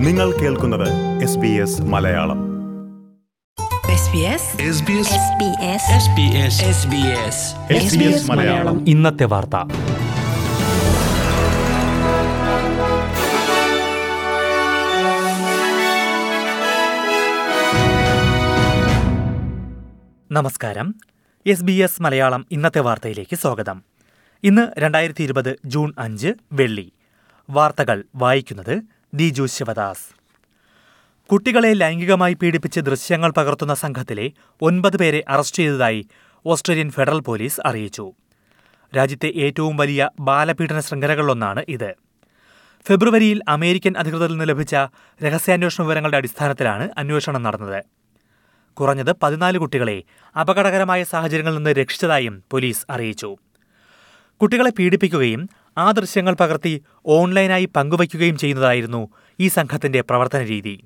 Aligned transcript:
നിങ്ങൾ 0.00 0.32
കേൾക്കുന്നത് 0.32 1.22
S 1.22 1.38
B 1.38 1.48
S 1.48 1.82
Malayalam. 1.82 2.38
SBS 3.84 4.42
SBS 4.76 5.08
SBS 5.20 5.82
SBS 5.94 6.54
SBS 6.70 8.12
SBS 8.12 8.30
Malayalam. 8.30 8.88
ഇന്നത്തെ 8.88 9.24
വാർത്ത. 9.24 9.56
നമസ്കാരം. 20.32 20.94
എസ് 21.46 21.64
ബി 21.64 21.72
എസ് 21.72 22.02
മലയാളം 22.02 22.46
ഇന്നത്തെ 22.50 22.80
വാർത്തയിലേക്ക് 22.80 23.36
സ്വാഗതം. 23.36 23.82
ഇന്ന് 24.44 24.80
രണ്ടായിരത്തി 24.80 25.22
ഇരുപത് 25.22 25.58
ജൂൺ 25.64 25.94
അഞ്ച് 25.98 26.28
വെള്ളി. 26.52 26.92
വാർത്തകൾ 27.50 28.04
വായിക്കുന്നത് 28.14 28.82
ദിജു 29.14 29.46
ശിവദാസ് 29.46 30.14
കുട്ടികളെ 31.30 31.72
ലൈംഗികമായി 31.72 32.34
പീഡിപ്പിച്ച് 32.34 32.80
ദൃശ്യങ്ങൾ 32.80 33.30
പകർത്തുന്ന 33.30 33.74
സംഘത്തിലെ 33.74 34.32
ഒൻപത് 34.62 34.96
പേരെ 34.96 35.24
അറസ്റ്റ് 35.28 35.56
ചെയ്തതായി 35.56 36.06
ഓസ്ട്രേലിയൻ 36.46 36.90
ഫെഡറൽ 36.90 37.20
പോലീസ് 37.20 37.60
അറിയിച്ചു. 37.66 38.12
രാജ്യത്തെ 38.96 39.32
ഏറ്റവും 39.36 39.76
വലിയ 39.76 40.10
ബാലപീഡന 40.20 40.80
ശൃംഖലകളിലൊന്നാണ് 40.80 41.64
ഇത്. 41.68 41.94
ഫെബ്രുവരിയിൽ 42.86 43.40
അമേരിക്കൻ 43.48 43.94
അധികൃതരിൽ 43.96 44.32
നിന്ന് 44.32 44.48
ലഭിച്ച 44.48 44.74
രഹസ്യാന്വേഷണ 45.22 45.84
വിവരങ്ങളുടെ 45.84 46.16
അടിസ്ഥാനത്തിലാണ് 46.16 46.88
അന്വേഷണം 46.98 47.42
നടന്നത്. 47.42 47.84
കുറഞ്ഞത് 48.74 49.12
പതിനാല് 49.22 49.58
കുട്ടികളെ 49.58 50.02
അപകടകരമായ 50.40 51.04
സാഹചര്യങ്ങളിൽ 51.04 51.56
നിന്ന് 51.56 51.70
രക്ഷിച്ചതായും 51.70 52.44
പോലീസ് 52.50 52.86
അറിയിച്ചു. 52.90 53.36
കുട്ടികളെ 54.40 54.70
പീഡിപ്പിക്കുകയും 54.70 55.48
ആ 55.78 55.90
ദൃശ്യങ്ങൾ 55.90 56.34
പകർത്തി 56.34 56.82
ഓൺലൈനായി 57.06 57.64
പങ്കുവയ്ക്കുകയും 57.64 58.36
ചെയ്യുന്നതായിരുന്നു 58.38 59.08
ഈ 59.40 59.48
സംഘത്തിന്റെ 59.48 60.00
പ്രവർത്തന 60.00 60.42
രീതി. 60.42 60.84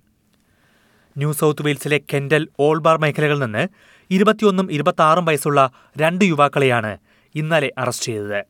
ന്യൂ 1.19 1.33
സൗത്ത് 1.33 1.63
വെയിൽസിലെ 1.63 2.01
കെൻഡൽ 2.13 2.49
ഓൾബാർ 2.61 2.99
മേഖലകളിൽ 2.99 3.41
നിന്ന് 3.41 3.69
ഇരുപത്തിയൊന്നും 4.11 4.73
ഇരുപത്തിയാറും 4.73 5.25
വയസ്സുള്ള 5.25 5.71
രണ്ട് 5.99 6.25
യുവാക്കളെയാണ് 6.25 6.99
ഇന്നലെ 7.35 7.73
അറസ്റ്റ് 7.79 8.07
ചെയ്തത്. 8.07 8.41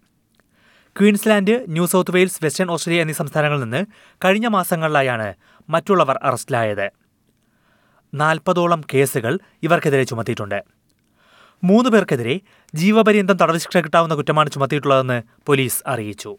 Queensland 1.00 1.64
New 1.68 1.86
South 1.86 2.10
Wales 2.10 2.44
Western 2.44 2.70
Australia 2.70 3.00
എന്നീ 3.00 3.14
സംസ്ഥാനങ്ങളിൽ 3.14 3.62
നിന്ന് 3.62 3.86
കഴിഞ്ഞ 4.24 4.46
മാസങ്ങളിലായാണ് 4.46 5.34
മറ്റുള്ളവർ 5.70 6.18
അറസ്റ്റിലായത്. 6.22 6.90
നാൽപ്പതോളം 8.14 8.80
കേസുകൾ 8.94 9.38
ഇവർക്കെതിരെ 9.62 10.04
ചുമത്തിയിട്ടുണ്ട്. 10.04 10.73
മൂന്ന് 11.62 11.90
പേർക്കെതിരെ 11.92 12.34
ജീവപര്യന്തം 12.74 13.36
തടവ് 13.40 13.60
ശിക്ഷ 13.62 13.78
കിട്ടാവുന്ന 13.84 14.14
കുറ്റമാണ് 14.18 14.48
ചുമത്തിയിട്ടുള്ളതെന്ന് 14.54 15.18
പോലീസ് 15.46 15.78
അറിയിച്ചു. 15.92 16.32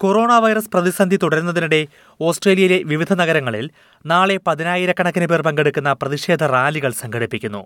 കൊറോണ 0.00 0.32
വൈറസ് 0.44 0.70
പ്രതിസന്ധി 0.74 1.16
തുടരുന്നതിനിടെ 1.22 1.80
ഓസ്ട്രേലിയയിലെ 2.20 2.78
വിവിധ 2.92 3.12
നഗരങ്ങളിൽ 3.20 3.66
നാളെ 4.04 4.36
പതിനായിരക്കണക്കിന് 4.46 5.26
പേർ 5.30 5.40
പങ്കെടുക്കുന്ന 5.46 5.92
പ്രതിഷേധ 6.02 6.42
റാലികൾ 6.54 6.92
സംഘടിപ്പിക്കുന്നു. 7.02 7.62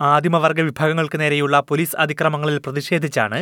ആദിമവർഗ 0.00 0.60
വിഭാഗങ്ങൾക്ക് 0.68 1.20
നേരെയുള്ള 1.22 1.56
പോലീസ് 1.70 1.96
അതിക്രമങ്ങളിൽ 2.04 2.58
പ്രതിഷേധിച്ചാണ് 2.66 3.40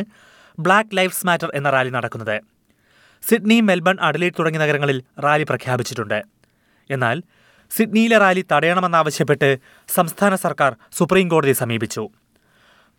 ബ്ലാക്ക് 0.57 0.95
ലൈഫ്സ് 0.97 1.27
മാറ്റർ 1.27 1.51
എന്ന 1.59 1.69
റാലി 1.75 1.93
നടക്കുന്നത്. 1.97 2.37
സിഡ്നി 3.23 3.59
മെൽബൺ 3.69 3.97
അഡലേറ്റ് 4.07 4.37
തുടങ്ങിയ 4.39 4.61
നഗരങ്ങളിൽ 4.65 4.97
റാലി 5.25 5.45
പ്രഖ്യാപിച്ചിട്ടുണ്ട്. 5.51 6.19
എന്നാൽ 6.89 7.17
സിഡ്നിയിലെ 7.69 8.17
റാലി 8.17 8.45
തടയണമെന്നാവശ്യപ്പെട്ട് 8.51 9.57
സംസ്ഥാന 9.87 10.35
സർക്കാർ 10.35 10.75
സുപ്രീം 10.91 11.27
കോടതിയെ 11.27 11.53
സമീപിച്ചു. 11.53 12.09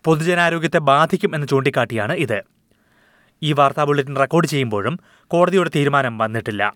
പൊതുജനാരോഗ്യത്തെ 0.04 0.78
ബാധിക്കും 0.78 1.34
എന്ന് 1.34 1.46
ചൂണ്ടിക്കാട്ടിയാണ് 1.46 2.12
ഇത്. 2.12 2.42
ഈ 3.42 3.52
വാർത്താ 3.52 3.84
ബുള്ളറ്റിൻ 3.84 4.16
റെക്കോർഡ് 4.16 4.46
ചെയ്യുമ്പോഴും 4.46 5.00
കോടതിയുടെ 5.26 5.70
തീരുമാനം 5.74 6.18
വന്നിട്ടില്ല. 6.18 6.74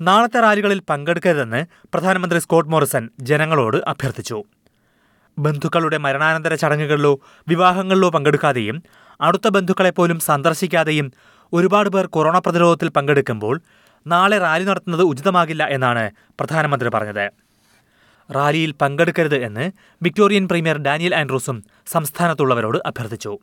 നാളത്തെ 0.00 0.40
റാലികളിൽ 0.40 0.80
പങ്കെടുക്കരുതെന്ന് 0.80 1.66
പ്രധാനമന്ത്രി 1.94 2.40
സ്കോട്ട് 2.40 2.70
മോറിസൺ 2.70 3.10
ജനങ്ങളോട് 3.20 3.76
അഭ്യർത്ഥിച്ചു. 3.76 4.44
ബന്ധുക്കളുടെ 5.38 5.98
മരണാനന്തര 5.98 6.54
ചടങ്ങുകളിലോ 6.54 7.20
വിവാഹങ്ങളിലോ 7.48 8.10
പങ്കെടുക്കാതെയും 8.10 8.82
അടുത്ത 9.20 9.48
ബന്ധുക്കളെപ്പോലും 9.48 10.20
സന്ദർശിക്കാതെയും 10.20 11.12
ഒരുപാട് 11.52 11.88
പേർ 11.88 12.06
കൊറോണ 12.06 12.38
പ്രതിരോധത്തിൽ 12.38 12.88
പങ്കെടുക്കുമ്പോൾ 12.88 13.60
നാളെ 14.06 14.38
റാലി 14.38 14.64
നടത്തുന്നത് 14.64 15.02
ഉചിതമാകില്ല 15.02 15.66
എന്നാണ് 15.66 16.10
പ്രധാനമന്ത്രി 16.18 16.90
പറഞ്ഞത്. 16.94 17.30
റാലിയിൽ 18.34 18.72
പങ്കെടുക്കരുത് 18.72 19.36
എന്ന് 19.36 19.70
വിക്ടോറിയൻ 20.02 20.48
പ്രീമിയർ 20.48 20.78
ഡാനിയൽ 20.78 21.14
ആൻഡ്രൂസും 21.14 21.64
സംസ്ഥാനത്തുള്ളവരോട് 21.86 22.78
അഭ്യർത്ഥിച്ചു. 22.86 23.38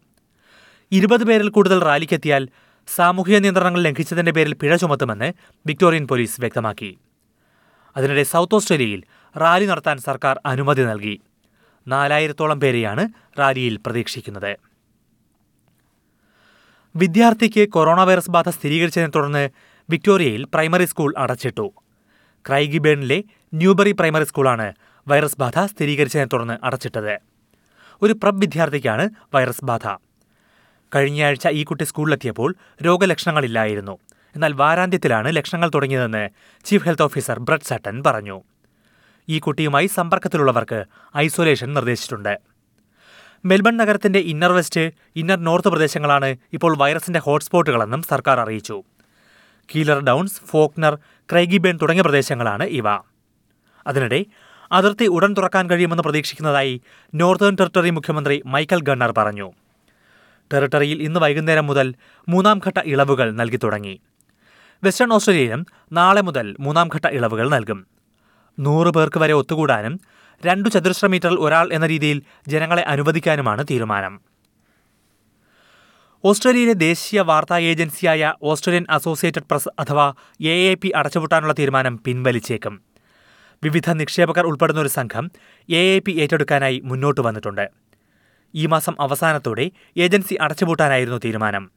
ഇരുപത് 0.91 1.23
പേരിൽ 1.23 1.49
കൂടുതൽ 1.49 1.83
റാലിക്കെത്തിയാൽ 1.83 2.49
സാമൂഹിക 2.87 3.37
നിയന്ത്രണങ്ങൾ 3.37 3.81
ലംഘിച്ചതിന്റെ 3.81 4.31
പേരിൽ 4.31 4.53
പിഴ 4.53 4.75
ചുമത്തുമെന്ന് 4.75 5.33
വിക്ടോറിയൻ 5.65 6.07
പോലീസ് 6.07 6.41
വ്യക്തമാക്കി. 6.41 6.97
അതിനിടെ 7.97 8.23
സൗത്ത് 8.23 8.55
ഓസ്ട്രേലിയയിൽ 8.55 9.03
റാലി 9.37 9.65
നടത്താൻ 9.65 9.97
സർക്കാർ 9.97 10.41
അനുമതി 10.45 10.83
നൽകി. 10.83 11.21
നാലായിരത്തോളം 11.87 12.59
പേരെയാണ് 12.59 13.09
റാലിയിൽ 13.39 13.77
പ്രതീക്ഷിക്കുന്നത്. 13.77 14.57
വിദ്യാർത്ഥിക്ക് 16.95 17.69
കൊറോണ 17.69 18.03
വൈറസ് 18.03 18.31
ബാധ 18.31 18.49
സ്ഥിരീകരിച്ചതിനെ 18.49 19.11
തുടർന്ന് 19.15 19.49
വിക്ടോറിയയിൽ 19.91 20.43
പ്രൈമറി 20.53 20.85
സ്കൂൾ 20.85 21.13
അടച്ചിട്ടു. 21.17 21.65
ക്രൈഗിബേണിലെ 22.47 23.23
ന്യൂബറി 23.53 23.91
പ്രൈമറി 23.91 24.23
സ്കൂളാണ് 24.23 24.67
വൈറസ് 25.07 25.39
ബാധ 25.39 25.59
സ്ഥിരീകരിച്ചതിനെ 25.71 26.27
തുടർന്ന് 26.33 26.55
അടച്ചിട്ടത്. 26.63 27.13
ഒരു 28.01 28.13
പ്രബ് 28.13 28.39
വിദ്യാർത്ഥിക്കാണ് 28.39 29.09
വൈറസ് 29.35 29.65
ബാധ. 29.65 29.87
കഴിഞ്ഞയാഴ്ച 30.95 31.47
ഈ 31.47 31.63
കുട്ടി 31.63 31.83
സ്കൂളിലെത്തിയപ്പോൾ 31.83 32.55
രോഗലക്ഷണങ്ങളില്ലായിരുന്നു. 32.85 33.95
എന്നാൽ 34.35 34.53
വാരാന്ത്യത്തിലാണ് 34.53 35.35
ലക്ഷണങ്ങൾ 35.35 35.71
തുടങ്ങിയതെന്ന് 35.75 36.23
chief 36.65 36.85
health 36.85 37.01
officer 37.01 37.39
Brett 37.39 37.67
Sutton 37.69 38.03
പറഞ്ഞു. 38.05 38.37
ഈ 39.29 39.39
കുട്ടിയുമായി 39.39 39.87
സമ്പർക്കത്തിലുള്ളവർക്ക് 39.87 40.85
ഐസൊലേഷൻ 41.17 41.73
നിർദ്ദേശിച്ചിട്ടുണ്ട്. 41.73 42.33
മെൽബൺ 43.45 43.77
നഗരത്തിന്റെ 43.77 44.19
ഇന്നർ 44.19 44.51
വെസ്റ്റ് 44.51 44.91
ഇന്നർ 45.15 45.39
നോർത്ത് 45.43 45.67
പ്രദേശങ്ങളാണ് 45.67 46.35
ഇപ്പോൾ 46.53 46.77
വൈറസിന്റെ 46.77 47.19
ഹോട്ട്സ്പോട്ടുകളെന്നും 47.19 48.01
സർക്കാർ 48.01 48.39
അറിയിച്ചു. 48.39 48.83
കീലർ 49.75 49.99
ഡൗൺസ് 49.99 50.41
ഫോക്നർ 50.47 50.97
ക്രൈഗിബേൺ 51.31 51.79
തുടങ്ങിയ 51.81 52.01
പ്രദേശങ്ങളാണ് 52.01 52.63
ഇവ. 52.63 52.83
അതിനിടെ 53.87 54.25
അതിർത്തി 54.71 55.05
ഉടൻ 55.05 55.33
തുറക്കാൻ 55.33 55.69
കഴിയുമെന്ന് 55.69 56.03
പ്രതീക്ഷിക്കുന്നതായി 56.03 56.81
നോർത്തേൺ 57.15 57.55
ടെറിട്ടറി 57.59 57.89
മുഖ്യമന്ത്രി 57.89 58.41
മൈക്കൽ 58.45 58.81
ഗണ്ണർ 58.81 59.13
പറഞ്ഞു. 59.17 59.51
ടെറിട്ടറിയിൽ 60.53 61.01
ഇന്ന് 61.01 61.19
വൈകുന്നേരം 61.19 61.67
മുതൽ 61.67 61.93
മൂന്നാം 62.29 62.61
ഘട്ട 62.67 62.79
ഇളവുകൾ 62.85 63.31
നൽകി 63.31 63.57
തുടങ്ങി. 63.57 64.01
വെസ്റ്റേൺ 64.83 65.13
ഓസ്ട്രേലിയയിലും 65.13 65.65
നാളെ 65.91 66.21
മുതൽ 66.21 66.55
മൂന്നാം 66.59 66.89
ഘട്ട 66.95 67.07
ഇളവുകൾ 67.07 67.49
നൽകും. 67.49 67.87
നൂറ് 68.59 68.87
പേർക്ക് 68.87 69.17
വരെ 69.17 69.33
ഒത്തുകൂടാനും 69.33 69.99
രണ്ടു 70.45 70.69
ചതുരശ്ര 70.69 71.07
മീറ്ററിൽ 71.07 71.35
ഒരാൾ 71.35 71.73
എന്ന 71.73 71.87
രീതിയിൽ 71.87 72.21
ജനങ്ങളെ 72.47 72.83
അനുവദിക്കാനുമാണ് 72.83 73.65
തീരുമാനം. 73.71 74.30
ഓസ്ട്രേലിയയിലെ 76.23 76.73
ദേശീയ 76.73 77.19
വാർത്താ 77.21 77.57
ഏജൻസിയായ 77.57 78.33
ഓസ്ട്രേലിയൻ 78.43 78.85
അസോസിയേറ്റഡ് 78.89 79.47
പ്രസ് 79.51 79.69
അഥവാ 79.79 80.13
എ 80.41 80.55
എ 80.71 80.73
പി 80.73 80.89
അടച്ചുപൂട്ടാനുള്ള 80.95 81.53
തീരുമാനം 81.59 81.97
പിൻവലിച്ചേക്കും. 82.05 82.81
വിവിധ 83.63 83.89
നിക്ഷേപകർ 83.91 84.45
ഉൾപ്പെടുന്ന 84.45 84.81
ഒരു 84.81 84.91
സംഘം 84.97 85.31
എ 85.69 85.81
എ 85.95 85.99
പി 85.99 86.11
ഏറ്റെടുക്കാനായി 86.21 86.81
മുന്നോട്ട് 86.83 87.21
വന്നിട്ടുണ്ട്. 87.21 87.69
ഈ 88.55 88.65
മാസം 88.65 88.95
അവസാനത്തോടെ 88.99 89.71
ഏജൻസി 89.97 90.35
അടച്ചുപൂട്ടാനായിരുന്നു 90.41 91.19
തീരുമാനം. 91.25 91.71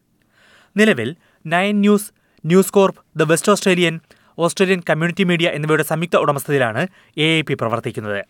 നിലവിൽ 0.76 1.16
nine 1.46 1.80
news 1.80 2.10
news 2.46 2.72
corp 2.72 3.00
the 3.16 3.22
west 3.22 3.52
Australian 3.52 4.00
Australian 4.38 4.82
community 4.90 5.24
media 5.24 5.48
എന്നിവയുടെ 5.48 5.82
സംയുക്ത 5.82 6.16
ഉടമസ്ഥതയിലാണ് 6.16 6.86
എ 7.18 7.28
എ 7.38 7.40
പി 7.42 7.54
പ്രവർത്തിക്കുന്നത്. 7.54 8.20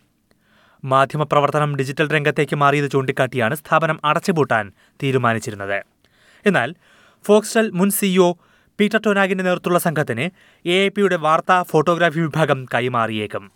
മാധ്യമപ്രവർത്തനം 0.85 1.77
ഡിജിറ്റൽ 1.77 2.09
രംഗത്തേക്ക് 2.13 2.57
മാറിയത് 2.57 2.91
ചൂണ്ടിക്കാട്ടിയാണ് 2.91 3.55
സ്ഥാപനം 3.55 4.01
അടച്ചുപൂട്ടാൻ 4.05 4.73
തീരുമാനിച്ചിരുന്നത്. 5.03 5.94
എന്നാൽ 6.47 6.75
ഫോക്സ്റ്റൽ 7.27 7.71
മുൻ 7.71 7.91
സിഇഒ 7.91 8.35
പീറ്റർ 8.81 9.01
ടോനാഗിന്റെ 9.07 9.45
നേതൃത്വമുള്ള 9.45 9.79
സംഘത്തിന് 9.79 10.31
എ 10.69 10.85
ഐ 10.87 10.89
പിയുടെ 10.89 11.17
വാർത്താ 11.17 11.63
ഫോട്ടോഗ്രാഫി 11.63 12.21
വിഭാഗം 12.21 12.67
കൈമാറിയേക്കും. 12.75 13.53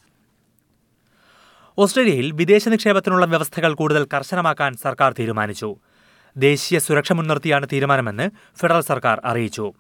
ഓസ്ട്രേലിയയിൽ 1.79 2.32
വിദേശ 2.32 2.69
നിക്ഷേപത്തിനുള്ള 2.69 3.26
വ്യവസ്ഥകൾ 3.26 3.75
കൂടുതൽ 3.75 4.06
കർശനമാക്കാൻ 4.14 4.76
സർക്കാർ 4.76 5.14
തീരുമാനിച്ചു. 5.19 5.76
ദേശീയ 6.37 6.79
സുരക്ഷ 6.79 7.12
മുൻനിർത്തിയാണ് 7.12 7.67
തീരുമാനമെന്ന് 7.73 8.31
ഫെഡറൽ 8.61 8.81
സർക്കാർ 8.81 9.20
അറിയിച്ചു. 9.25 9.73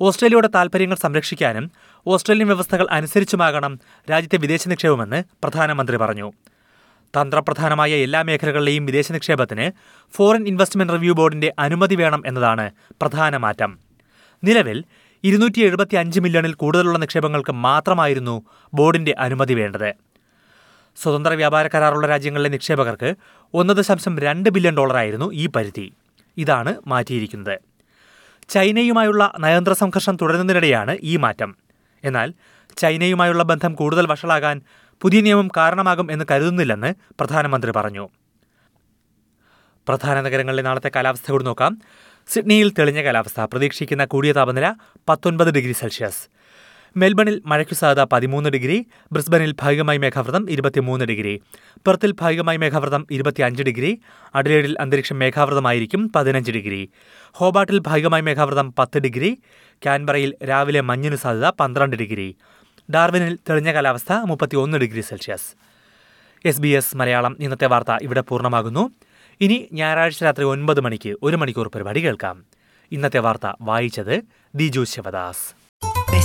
ഓസ്ട്രേലിയയുടെ 0.00 0.48
താൽപ്പര്യങ്ങൾ 0.48 0.96
സംരക്ഷിക്കാനും 0.96 1.70
ഓസ്ട്രേലിയൻ 2.06 2.46
വ്യവസ്ഥകൾ 2.46 2.86
അനുസരിച്ചുമാകണം 2.90 3.80
രാജ്യത്തെ 4.10 4.38
വിദേശ 4.38 4.68
നിക്ഷേപമെന്ന് 4.68 5.24
പ്രധാനമന്ത്രി 5.42 5.96
പറഞ്ഞു. 5.96 6.32
തന്ത്രപ്രധാനമായ 7.16 7.90
എല്ലാ 7.90 8.22
മേഖലകളിലെയും 8.22 8.86
വിദേശ 8.86 9.12
നിക്ഷേപത്തിന് 9.12 9.70
ഫോറിൻ 10.16 10.48
ഇൻവെസ്റ്റ്മെന്റ് 10.48 10.92
റിവ്യൂ 10.92 11.14
ബോർഡിന്റെ 11.14 11.54
അനുമതി 11.58 11.94
വേണം 11.94 12.22
എന്നതാണ് 12.26 12.70
പ്രധാന 12.90 13.36
മാറ്റം. 13.36 13.78
നിലവിൽ 14.44 14.84
ഇരുന്നൂറ്റി 15.24 15.60
എഴുപത്തി 15.60 15.96
അഞ്ച് 15.96 16.20
മില്യണിൽ 16.20 16.54
കൂടുതലുള്ള 16.54 16.98
നിക്ഷേപങ്ങൾക്ക് 16.98 17.52
മാത്രമായിരുന്നു 17.52 18.42
ബോർഡിന്റെ 18.74 19.14
അനുമതി 19.18 19.54
വേണ്ടത്. 19.54 19.94
സ്വതന്ത്ര 20.96 21.32
വ്യാപാര 21.32 21.66
കരാറുള്ള 21.66 22.06
രാജ്യങ്ങളിലെ 22.06 22.50
നിക്ഷേപകർക്ക് 22.50 23.14
ഒന്ന് 23.54 23.74
ദശാംശം 23.74 24.18
രണ്ട് 24.18 24.50
ബില്യൺ 24.50 24.76
ഡോളറായിരുന്നു 24.76 25.32
ഈ 25.32 25.46
പരിധി. 25.46 25.92
ഇതാണ് 26.36 26.74
മാറ്റിയിരിക്കുന്നത്. 26.86 27.58
ചൈനയുമായുള്ള 28.48 29.32
നയതന്ത്ര 29.40 29.72
സംഘർഷം 29.72 30.16
തുടരുന്നതിനിടെയാണ് 30.22 30.98
ഈ 31.02 31.16
മാറ്റം. 31.16 31.56
എന്നാൽ 32.04 32.34
ചൈനയുമായുള്ള 32.76 33.42
ബന്ധം 33.42 33.74
കൂടുതൽ 33.74 34.06
വഷളാകാൻ 34.06 34.62
പുതിയ 35.00 35.20
നിയമം 35.20 35.48
കാരണമാകും 35.56 36.12
എന്ന് 36.12 36.24
കരുതുന്നില്ലെന്ന് 36.30 36.94
പ്രധാനമന്ത്രി 37.20 37.72
പറഞ്ഞു. 37.76 38.08
പ്രധാന 39.88 40.20
നഗരങ്ങളിലെ 40.20 40.62
നാളത്തെ 40.62 40.90
കാലാവസ്ഥ 40.96 41.30
കൂടി 41.30 41.44
നോക്കാം. 41.44 41.78
സിഡ്നിയിൽ 42.26 42.72
തെളിഞ്ഞ 42.78 43.02
കാലാവസ്ഥ. 43.02 43.40
പ്രതീക്ഷിക്കുന്ന 43.40 44.04
കൂടിയ 44.04 44.32
താപനില 44.32 44.74
പത്തൊൻപത് 45.08 45.54
ഡിഗ്രി 45.54 45.72
സെൽഷ്യസ്. 45.72 46.28
മെൽബണിൽ 46.96 47.42
മഴയ്ക്കു 47.46 47.74
സാധ്യത 47.74 48.06
പതിമൂന്ന് 48.12 48.50
ഡിഗ്രി. 48.50 48.86
ബ്രിസ്ബനിൽ 49.12 49.54
ഭാഗികമായി 49.62 49.98
മേഘാവൃതം 49.98 50.50
ഇരുപത്തിമൂന്ന് 50.50 51.04
ഡിഗ്രി. 51.04 51.40
പെർത്തിൽ 51.86 52.14
ഭാഗികമായി 52.20 52.56
മേഘാവൃതം 52.56 53.06
ഇരുപത്തിയഞ്ച് 53.10 53.62
ഡിഗ്രി. 53.62 54.00
അഡലേഡിൽ 54.34 54.76
അന്തരീക്ഷം 54.80 55.18
മേഘാവൃതമായിരിക്കും 55.18 56.12
പതിനഞ്ച് 56.16 56.50
ഡിഗ്രി. 56.50 56.90
ഹോബാട്ടിൽ 57.32 57.78
ഭാഗികമായി 57.78 58.22
മേഘാവൃതം 58.22 58.74
പത്ത് 58.78 58.98
ഡിഗ്രി. 58.98 59.38
കാൻബറയിൽ 59.86 60.34
രാവിലെ 60.48 60.80
മഞ്ഞിന് 60.80 61.16
സാധ്യത 61.16 61.48
പന്ത്രണ്ട് 61.48 61.96
ഡിഗ്രി. 61.96 62.36
ഡാർവിനിൽ 62.90 63.38
തെളിഞ്ഞ 63.48 63.72
കാലാവസ്ഥ 63.72 64.12
മുപ്പത്തിയൊന്ന് 64.12 64.78
degree 64.78 65.00
Celsius. 65.00 65.54
S 66.44 66.60
B 66.60 66.68
S 66.68 66.96
Malayalam 66.96 67.36
ഇന്നത്തെ 67.40 67.66
വാർത്ത 67.66 67.92
ഇവിടെ 68.02 68.20
പൂർണമാകുന്നു. 68.20 68.90
ഇനി 69.40 69.68
ഞായറാഴ്ച 69.72 70.24
രാത്രി 70.24 70.44
ഒൻപത് 70.44 70.80
മണിക്ക് 70.80 71.16
ഒരു 71.22 71.36
മണിക്കൂർ 71.36 71.68
പരിപാടി 71.68 72.04
കേൾക്കാം. 72.04 72.44
ഇന്നത്തെ 72.92 73.18
വാർത്ത 73.18 73.52
വായിച്ചത് 73.60 74.22
ദിജു 74.54 74.84
ശിവദാസ്. 74.84 75.58